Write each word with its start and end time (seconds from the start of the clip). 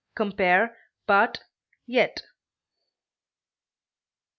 Compare 0.15 0.75
BUT; 1.05 1.43
YET. 1.85 2.23